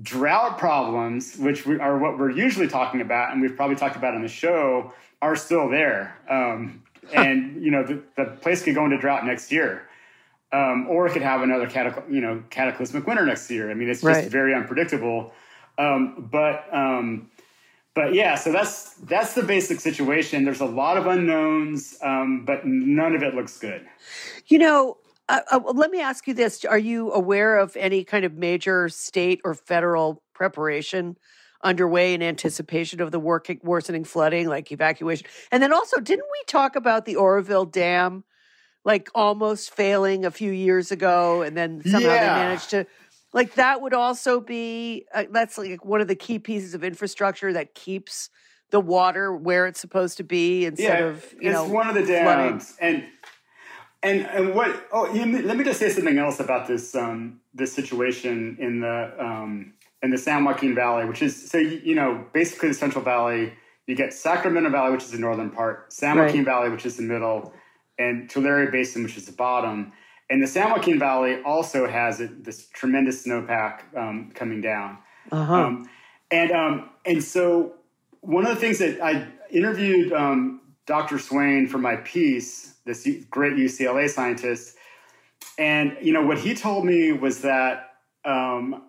[0.00, 4.14] drought problems, which we, are what we're usually talking about, and we've probably talked about
[4.14, 6.16] on the show, are still there.
[6.28, 9.88] Um, and you know the, the, place could go into drought next year,
[10.52, 13.68] um, or it could have another catac- you know cataclysmic winter next year.
[13.68, 14.30] I mean, it's just right.
[14.30, 15.32] very unpredictable.
[15.76, 17.30] Um, but um,
[17.94, 20.44] but yeah, so that's that's the basic situation.
[20.44, 23.86] There's a lot of unknowns, um, but none of it looks good.
[24.46, 24.96] You know,
[25.28, 28.88] uh, uh, let me ask you this: Are you aware of any kind of major
[28.88, 31.18] state or federal preparation
[31.62, 35.26] underway in anticipation of the working, worsening flooding, like evacuation?
[35.50, 38.24] And then also, didn't we talk about the Oroville Dam?
[38.84, 42.34] Like almost failing a few years ago, and then somehow yeah.
[42.34, 42.86] they managed to
[43.32, 47.52] like that would also be uh, that's like one of the key pieces of infrastructure
[47.52, 48.30] that keeps
[48.70, 51.94] the water where it's supposed to be instead yeah, of you it's know one of
[51.94, 53.04] the dams and
[54.02, 58.56] and and what oh let me just say something else about this um this situation
[58.58, 62.74] in the um in the San Joaquin Valley which is so you know basically the
[62.74, 63.52] Central Valley
[63.86, 66.46] you get Sacramento Valley which is the northern part San Joaquin right.
[66.46, 67.52] Valley which is the middle
[67.98, 69.92] and Tulare Basin which is the bottom
[70.30, 74.98] and the San Joaquin Valley also has this tremendous snowpack um, coming down.
[75.30, 75.54] Uh-huh.
[75.54, 75.90] Um,
[76.30, 77.74] and um, and so
[78.22, 81.18] one of the things that I interviewed um, Dr.
[81.18, 84.76] Swain for my piece, this great UCLA scientist,
[85.58, 87.94] and you know what he told me was that
[88.24, 88.84] um,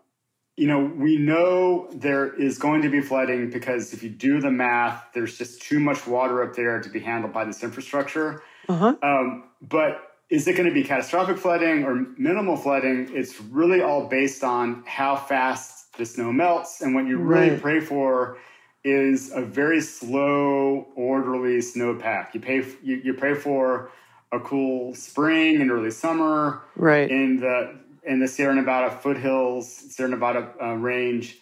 [0.56, 4.52] you know we know there is going to be flooding because if you do the
[4.52, 8.42] math, there's just too much water up there to be handled by this infrastructure.
[8.70, 8.96] Uh-huh.
[9.04, 13.10] Um, but is it going to be catastrophic flooding or minimal flooding?
[13.12, 16.82] It's really all based on how fast the snow melts.
[16.82, 17.62] And what you really right.
[17.62, 18.38] pray for
[18.84, 22.34] is a very slow, orderly snowpack.
[22.34, 23.92] You pay you, you pray for
[24.32, 27.10] a cool spring and early summer, right?
[27.10, 31.40] In the in the Sierra Nevada foothills, Sierra Nevada uh, range,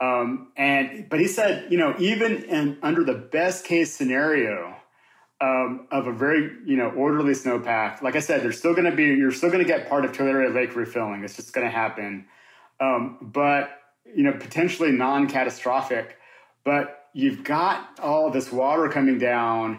[0.00, 4.73] um, and but he said, you know, even in under the best case scenario
[5.40, 8.96] um, of a very you know orderly snowpack, like I said, there's still going to
[8.96, 11.24] be you're still going to get part of Tulare Lake refilling.
[11.24, 12.26] It's just going to happen,
[12.80, 13.70] um, but
[14.14, 16.18] you know potentially non-catastrophic
[16.64, 19.78] but you've got all this water coming down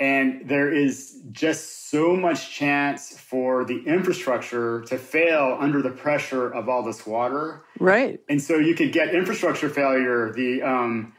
[0.00, 6.50] and there is just so much chance for the infrastructure to fail under the pressure
[6.50, 7.64] of all this water.
[7.78, 8.20] Right.
[8.28, 11.12] And so you could get infrastructure failure the um,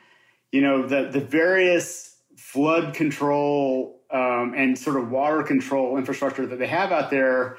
[0.51, 2.14] you know the the various
[2.55, 7.57] flood control um, and sort of water control infrastructure that they have out there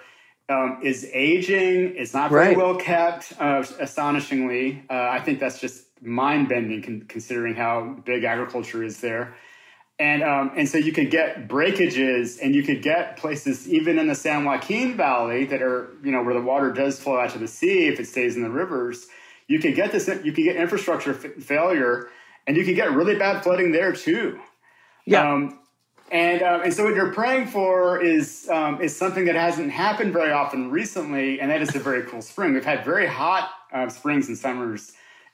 [0.49, 1.95] um, is aging.
[1.97, 2.57] It's not very right.
[2.57, 4.83] well kept, uh, astonishingly.
[4.89, 9.35] Uh, I think that's just mind bending con- considering how big agriculture is there.
[9.99, 14.07] And, um, and so you could get breakages and you could get places even in
[14.07, 17.39] the San Joaquin Valley that are, you know, where the water does flow out to
[17.39, 19.09] the sea if it stays in the rivers.
[19.47, 22.09] You could get this, you could get infrastructure f- failure
[22.47, 24.41] and you could get really bad flooding there too.
[25.07, 25.33] Yeah.
[25.33, 25.61] Um,
[26.11, 30.13] and um, and so what you're praying for is um, is something that hasn't happened
[30.13, 32.55] very often recently, and that is a very cool spring.
[32.55, 34.93] We've had very hot uh, springs and summers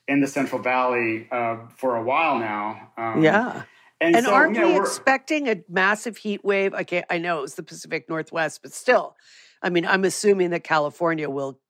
[0.08, 2.90] in the Central Valley uh, for a while now.
[2.96, 3.62] Um, yeah.
[4.00, 6.74] And, and so, aren't you know, we expecting a massive heat wave?
[6.74, 9.14] I can't, I know it's the Pacific Northwest, but still,
[9.62, 11.60] I mean, I'm assuming that California will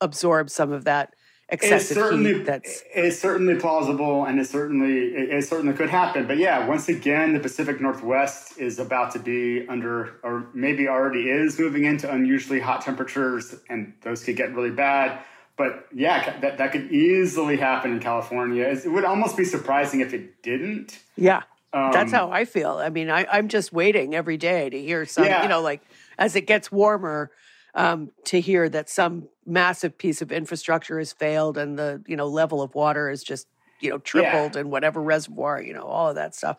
[0.00, 1.14] absorb some of that
[1.52, 2.44] excessive certainly, heat.
[2.44, 6.26] That's it's certainly plausible, and it certainly it, it, certainly could happen.
[6.26, 11.30] But yeah, once again, the Pacific Northwest is about to be under, or maybe already
[11.30, 15.22] is moving into unusually hot temperatures, and those could get really bad
[15.56, 18.64] but yeah, that, that could easily happen in California.
[18.64, 20.98] It would almost be surprising if it didn't.
[21.16, 21.42] Yeah.
[21.74, 22.72] Um, That's how I feel.
[22.72, 25.42] I mean, I, am just waiting every day to hear some, yeah.
[25.42, 25.80] you know, like
[26.18, 27.30] as it gets warmer,
[27.74, 32.26] um, to hear that some massive piece of infrastructure has failed and the, you know,
[32.26, 33.48] level of water is just,
[33.80, 34.60] you know, tripled yeah.
[34.60, 36.58] in whatever reservoir, you know, all of that stuff.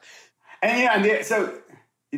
[0.62, 1.60] And yeah, and the, so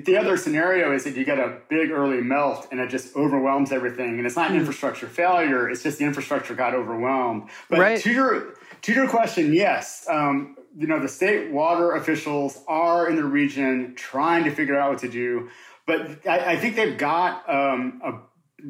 [0.03, 3.71] the other scenario is that you get a big early melt and it just overwhelms
[3.71, 4.17] everything.
[4.17, 4.59] And it's not an mm.
[4.59, 7.49] infrastructure failure; it's just the infrastructure got overwhelmed.
[7.69, 8.01] But right.
[8.01, 13.15] to your to your question, yes, um, you know the state water officials are in
[13.15, 15.49] the region trying to figure out what to do,
[15.87, 18.13] but I, I think they've got um, a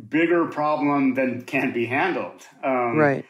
[0.09, 2.45] bigger problem than can be handled.
[2.63, 3.25] Um, right.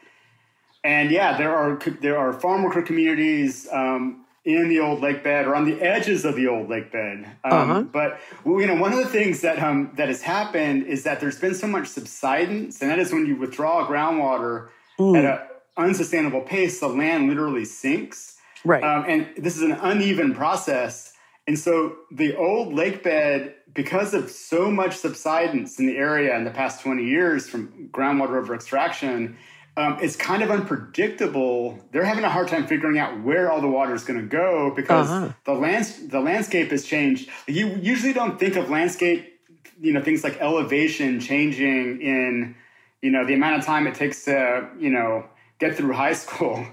[0.84, 5.48] And yeah, there are there are farm worker communities um, in the old lake bed
[5.48, 7.26] or on the edges of the old lake bed.
[7.44, 7.82] Um, uh-huh.
[7.82, 11.40] But you know, one of the things that um, that has happened is that there's
[11.40, 15.18] been so much subsidence, and that is when you withdraw groundwater mm.
[15.18, 15.40] at an
[15.78, 18.38] unsustainable pace, the land literally sinks.
[18.64, 18.84] Right.
[18.84, 21.14] Um, and this is an uneven process.
[21.48, 26.44] And so the old lake bed, because of so much subsidence in the area in
[26.44, 29.38] the past 20 years from groundwater over extraction,
[29.78, 31.80] um, it's kind of unpredictable.
[31.92, 34.72] They're having a hard time figuring out where all the water is going to go
[34.74, 35.34] because uh-huh.
[35.44, 37.30] the lands the landscape has changed.
[37.46, 39.40] You usually don't think of landscape,
[39.82, 42.56] you know, things like elevation changing in,
[43.02, 45.26] you know, the amount of time it takes to, you know,
[45.60, 46.66] get through high school.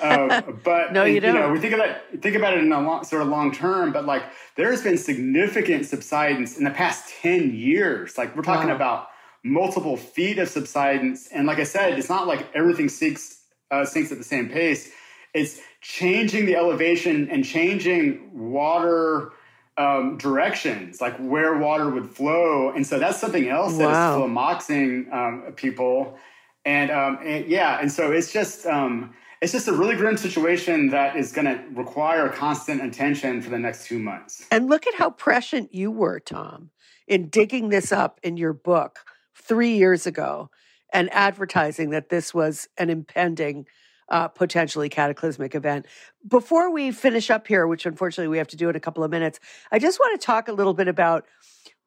[0.00, 1.34] uh, but no, you, don't.
[1.34, 3.92] You know, we think about think about it in a long, sort of long term.
[3.92, 4.24] But like,
[4.56, 8.18] there's been significant subsidence in the past ten years.
[8.18, 9.08] Like, we're talking about
[9.44, 11.28] multiple feet of subsidence.
[11.28, 14.90] And like I said, it's not like everything sinks uh, sinks at the same pace.
[15.34, 19.32] It's changing the elevation and changing water
[19.78, 22.70] um, directions, like where water would flow.
[22.70, 23.78] And so that's something else wow.
[23.78, 26.18] that is flummoxing um, people.
[26.64, 30.88] And, um, and, yeah, and so it's just um, it's just a really grim situation
[30.90, 34.46] that is going to require constant attention for the next two months.
[34.52, 36.70] And look at how prescient you were, Tom,
[37.08, 39.00] in digging this up in your book
[39.34, 40.48] three years ago
[40.92, 43.66] and advertising that this was an impending,
[44.08, 45.86] uh, potentially cataclysmic event.
[46.28, 49.10] Before we finish up here, which unfortunately we have to do in a couple of
[49.10, 49.40] minutes,
[49.72, 51.26] I just want to talk a little bit about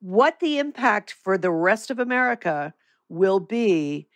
[0.01, 2.73] what the impact for the rest of America
[3.07, 4.09] will be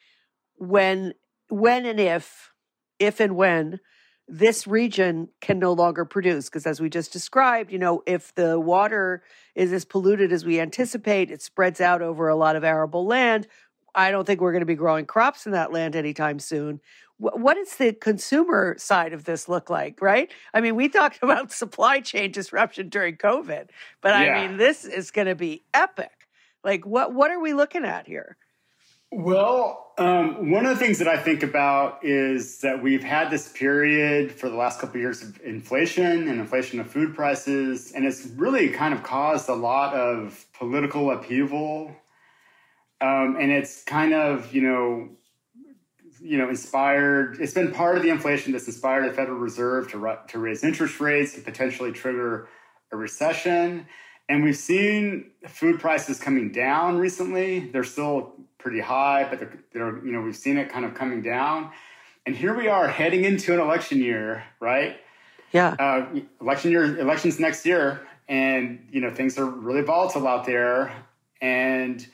[0.60, 1.14] when,
[1.50, 2.52] when and if,
[3.00, 3.80] if and when
[4.30, 8.60] this region can no longer produce because as we just described you know if the
[8.60, 9.24] water
[9.56, 13.48] is as polluted as we anticipate it spreads out over a lot of arable land
[13.96, 16.80] i don't think we're going to be growing crops in that land anytime soon.
[17.22, 20.32] What does the consumer side of this look like right?
[20.54, 23.70] I mean we talked about supply chain disruption during covid
[24.02, 24.34] but yeah.
[24.34, 26.28] i mean this is going to be epic.
[26.64, 28.38] Like what what are we looking at here
[29.12, 33.52] Well, um, one of the things that I think about is that we've had this
[33.52, 38.06] period for the last couple of years of inflation and inflation of food prices, and
[38.06, 41.96] it's really kind of caused a lot of political upheaval.
[43.02, 45.10] Um, and it's kind of, you know,
[46.22, 47.38] you know, inspired.
[47.40, 51.00] It's been part of the inflation that's inspired the Federal Reserve to to raise interest
[51.00, 52.48] rates and potentially trigger
[52.92, 53.88] a recession.
[54.28, 57.72] And we've seen food prices coming down recently.
[57.72, 61.22] They're still pretty high, but they're, they're, you know we've seen it kind of coming
[61.22, 61.72] down.
[62.26, 64.98] And here we are heading into an election year, right?
[65.52, 65.76] Yeah.
[65.80, 70.94] Uh, election year, elections next year, and you know things are really volatile out there.
[71.42, 72.06] And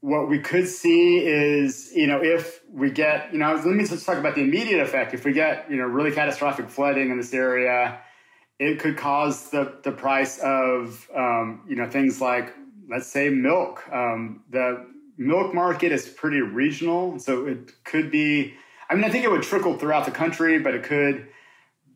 [0.00, 4.04] what we could see is, you know, if we get, you know, let me just
[4.04, 5.14] talk about the immediate effect.
[5.14, 8.00] If we get, you know, really catastrophic flooding in this area,
[8.58, 12.52] it could cause the the price of, um, you know, things like,
[12.88, 13.84] let's say, milk.
[13.92, 14.86] Um, the
[15.26, 18.54] milk market is pretty regional, so it could be.
[18.90, 21.26] I mean, I think it would trickle throughout the country, but it could,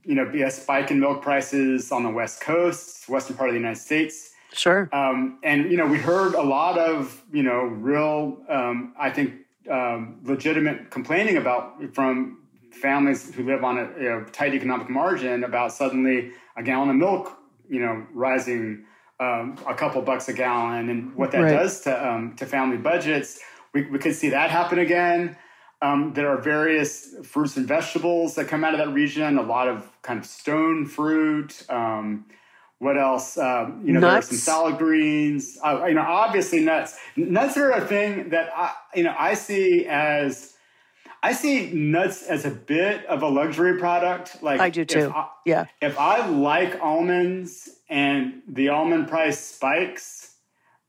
[0.03, 3.55] you know, be a spike in milk prices on the West Coast, western part of
[3.55, 4.31] the United States.
[4.53, 4.89] Sure.
[4.93, 9.35] Um, and you know, we heard a lot of you know real, um, I think,
[9.71, 12.39] um, legitimate complaining about from
[12.73, 16.97] families who live on a you know, tight economic margin about suddenly a gallon of
[16.97, 18.85] milk, you know, rising
[19.19, 21.53] um, a couple bucks a gallon and what that right.
[21.53, 23.41] does to um, to family budgets.
[23.73, 25.37] We, we could see that happen again.
[25.83, 29.39] Um, there are various fruits and vegetables that come out of that region.
[29.39, 31.65] A lot of kind of stone fruit.
[31.69, 32.27] Um,
[32.79, 33.39] what else?
[33.39, 34.11] Um, you know, nuts.
[34.11, 35.59] there are some salad greens.
[35.63, 36.99] Uh, you know, obviously nuts.
[37.17, 40.56] Nuts are a thing that I, you know, I see as
[41.27, 44.45] I see nuts as a bit of a luxury product.
[44.45, 45.13] Like I do too.
[45.13, 45.65] I, yeah.
[45.83, 50.37] If I like almonds and the almond price spikes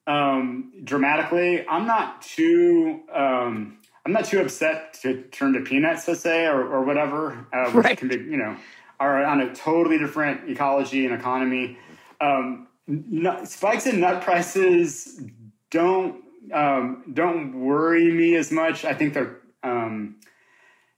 [0.05, 3.01] um, dramatically, I'm not too.
[3.11, 7.71] Um, I'm not too upset to turn to peanuts, let's say, or, or whatever, uh,
[7.71, 7.97] which right.
[7.97, 8.55] can be, you know,
[8.99, 11.79] are on a totally different ecology and economy.
[12.21, 15.19] Um, nut, spikes in nut prices
[15.71, 16.23] don't
[16.53, 18.85] um, don't worry me as much.
[18.85, 20.17] I think they're um,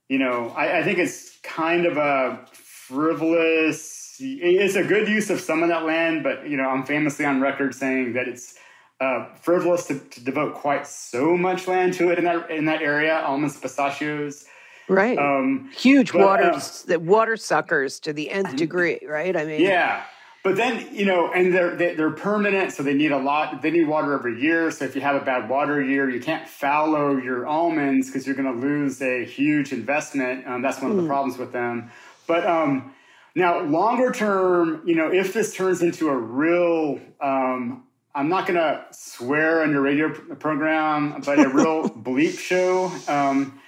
[0.07, 4.18] you know, I, I think it's kind of a frivolous.
[4.20, 7.39] It's a good use of some of that land, but you know, I'm famously on
[7.39, 8.55] record saying that it's
[8.99, 12.82] uh, frivolous to, to, devote quite so much land to it in that in that
[12.82, 13.22] area.
[13.22, 14.45] Almonds, pistachios,
[14.89, 15.18] right?
[15.18, 19.38] Um, Huge but, water uh, water suckers to the nth degree, right?
[19.38, 20.03] I mean, yeah.
[20.43, 23.61] But then you know, and they're they're permanent, so they need a lot.
[23.61, 24.71] They need water every year.
[24.71, 28.35] So if you have a bad water year, you can't fallow your almonds because you're
[28.35, 30.47] going to lose a huge investment.
[30.47, 31.09] Um, that's one of the hmm.
[31.09, 31.91] problems with them.
[32.25, 32.93] But um,
[33.35, 37.83] now, longer term, you know, if this turns into a real, um,
[38.15, 43.59] I'm not going to swear on your radio program, but a real bleep show um,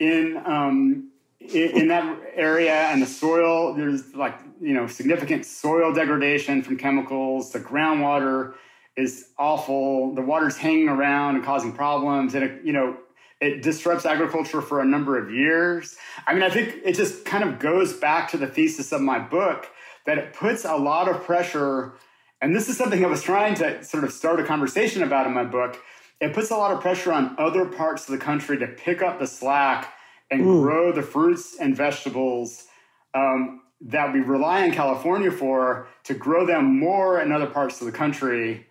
[0.00, 1.10] in um,
[1.40, 6.76] in, in that area and the soil, there's like, you know, significant soil degradation from
[6.76, 7.52] chemicals.
[7.52, 8.54] The groundwater
[8.96, 10.14] is awful.
[10.14, 12.34] The water's hanging around and causing problems.
[12.34, 12.96] And, it, you know,
[13.40, 15.96] it disrupts agriculture for a number of years.
[16.26, 19.18] I mean, I think it just kind of goes back to the thesis of my
[19.18, 19.68] book
[20.06, 21.94] that it puts a lot of pressure.
[22.40, 25.34] And this is something I was trying to sort of start a conversation about in
[25.34, 25.78] my book.
[26.20, 29.18] It puts a lot of pressure on other parts of the country to pick up
[29.18, 29.92] the slack
[30.30, 30.62] and Ooh.
[30.62, 32.66] grow the fruits and vegetables
[33.14, 37.86] um, that we rely on California for to grow them more in other parts of
[37.86, 38.66] the country.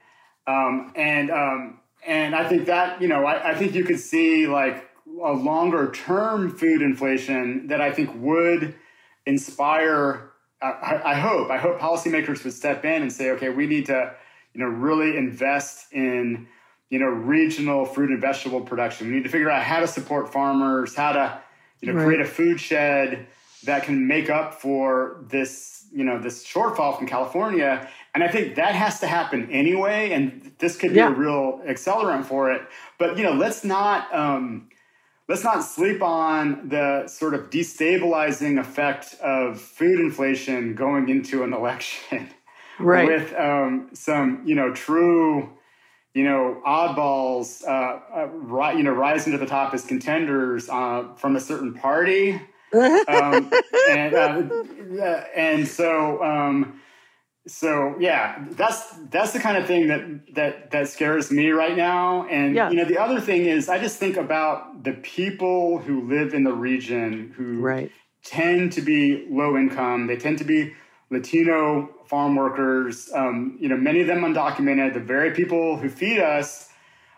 [0.47, 4.47] Um, and um, and I think that you know I, I, think you could see
[4.47, 4.89] like
[5.23, 8.75] a longer term food inflation that I think would
[9.25, 10.31] inspire.
[10.61, 14.15] I, I hope I hope policymakers would step in and say, okay, we need to
[14.53, 16.47] you know really invest in
[16.89, 19.07] you know regional fruit and vegetable production.
[19.07, 21.41] We need to figure out how to support farmers, how to
[21.81, 22.05] you know, right.
[22.05, 23.27] create a food shed
[23.65, 27.87] that can make up for this, you know, this shortfall from California.
[28.13, 30.11] And I think that has to happen anyway.
[30.11, 31.09] And this could be yeah.
[31.09, 32.61] a real accelerant for it.
[32.97, 34.69] But you know, let's not um,
[35.27, 41.53] let's not sleep on the sort of destabilizing effect of food inflation going into an
[41.59, 42.29] election.
[42.77, 43.07] Right.
[43.07, 45.49] With um, some, you know, true
[46.15, 51.03] you know, oddballs, uh, uh, ri- you know, rising to the top as contenders uh,
[51.17, 52.41] from a certain party,
[52.75, 53.51] um,
[53.89, 56.81] and uh, and so um,
[57.47, 62.27] so yeah, that's that's the kind of thing that that that scares me right now.
[62.27, 62.69] And yeah.
[62.69, 66.43] you know, the other thing is, I just think about the people who live in
[66.43, 67.91] the region who right.
[68.23, 70.07] tend to be low income.
[70.07, 70.73] They tend to be
[71.11, 76.19] Latino farm workers, um, you know, many of them undocumented, the very people who feed
[76.19, 76.69] us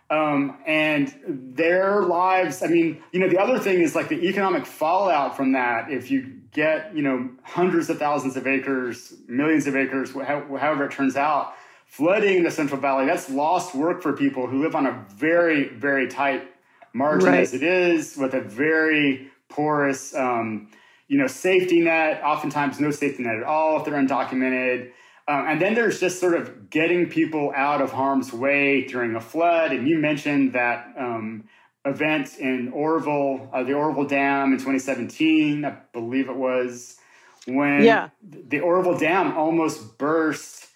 [0.10, 4.66] Um, and their lives, I mean, you know, the other thing is like the economic
[4.66, 5.92] fallout from that.
[5.92, 10.92] If you get, you know, hundreds of thousands of acres, millions of acres, however it
[10.92, 11.54] turns out,
[11.86, 16.08] flooding the Central Valley, that's lost work for people who live on a very, very
[16.08, 16.48] tight
[16.94, 17.42] margin right.
[17.42, 20.70] as it is, with a very porous, um,
[21.10, 24.92] you know, safety net, oftentimes no safety net at all if they're undocumented.
[25.28, 29.22] Um, and then there's just sort of getting people out of harm's way during a
[29.22, 29.72] flood.
[29.72, 31.44] And you mentioned that um,
[31.86, 36.98] event in Orville, uh, the Orville Dam in 2017, I believe it was,
[37.46, 38.10] when yeah.
[38.24, 40.68] the Orville Dam almost burst.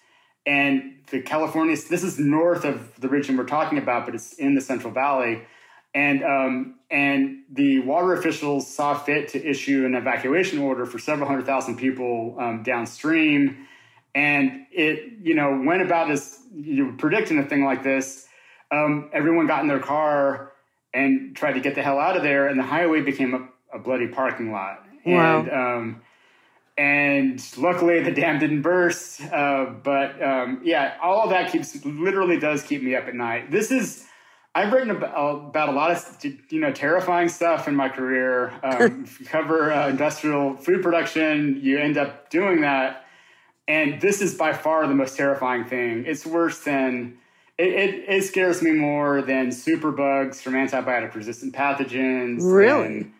[0.44, 4.54] And the California, this is north of the region we're talking about, but it's in
[4.54, 5.42] the Central Valley.
[5.94, 11.28] And um, and the water officials saw fit to issue an evacuation order for several
[11.28, 13.68] hundred thousand people um, downstream
[14.14, 18.26] and it, you know, went about as you were predicting a thing like this.
[18.70, 20.52] Um, everyone got in their car
[20.94, 23.78] and tried to get the hell out of there, and the highway became a, a
[23.78, 24.84] bloody parking lot.
[25.04, 25.40] Wow.
[25.40, 26.02] And, um,
[26.78, 29.20] and luckily the dam didn't burst.
[29.22, 33.50] Uh, but um, yeah, all of that keeps literally does keep me up at night.
[33.50, 34.06] This is
[34.54, 38.52] I've written about, about a lot of you know terrifying stuff in my career.
[38.62, 43.04] Um, cover uh, industrial food production, you end up doing that
[43.68, 46.04] and this is by far the most terrifying thing.
[46.06, 47.18] It's worse than
[47.58, 52.40] it, it, it scares me more than superbugs from antibiotic resistant pathogens.
[52.42, 52.86] Really?
[52.86, 53.12] And,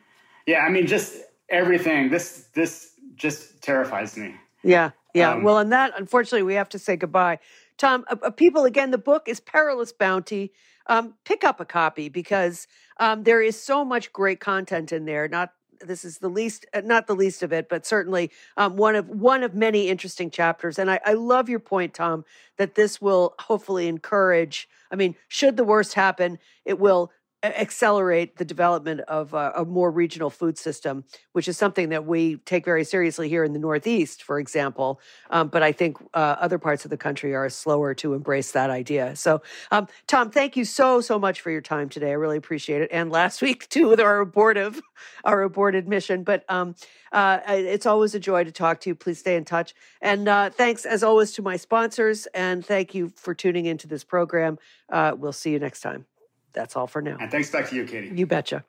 [0.46, 1.16] yeah, I mean just
[1.48, 2.10] everything.
[2.10, 4.34] This this just terrifies me.
[4.64, 5.32] Yeah, yeah.
[5.32, 7.38] Um, well, and that unfortunately we have to say goodbye.
[7.78, 10.52] Tom, uh, uh, people again, the book is Perilous Bounty.
[10.88, 12.66] Um, pick up a copy because
[12.98, 15.28] um, there is so much great content in there.
[15.28, 15.52] Not
[15.86, 19.08] this is the least, uh, not the least of it, but certainly um, one of
[19.08, 20.78] one of many interesting chapters.
[20.78, 22.24] And I, I love your point, Tom,
[22.56, 24.68] that this will hopefully encourage.
[24.90, 27.10] I mean, should the worst happen, it will
[27.42, 32.36] accelerate the development of a, a, more regional food system, which is something that we
[32.38, 35.00] take very seriously here in the Northeast, for example.
[35.30, 38.70] Um, but I think uh, other parts of the country are slower to embrace that
[38.70, 39.16] idea.
[39.16, 42.10] So, um, Tom, thank you so so much for your time today.
[42.10, 42.90] I really appreciate it.
[42.92, 44.80] And last week too with our abortive,
[45.24, 46.22] our aborted mission.
[46.22, 46.76] But um,
[47.12, 48.94] uh, it's always a joy to talk to you.
[48.94, 49.74] Please stay in touch.
[50.00, 52.26] And uh, thanks as always to my sponsors.
[52.26, 54.58] And thank you for tuning into this program.
[54.88, 56.06] Uh, we'll see you next time
[56.52, 57.16] that's all for now.
[57.20, 58.12] And thanks back to you, Katy.
[58.14, 58.64] You betcha.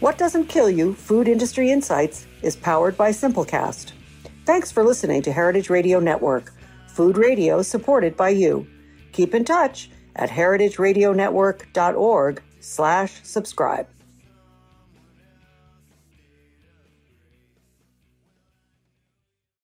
[0.00, 3.92] What Doesn't Kill You Food Industry Insights is powered by Simplecast.
[4.44, 6.52] Thanks for listening to Heritage Radio Network,
[6.88, 8.66] food radio supported by you.
[9.12, 13.86] Keep in touch at heritageradionetwork.org slash subscribe.